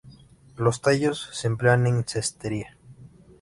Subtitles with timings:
[0.57, 2.75] Los tallos se emplean en cestería.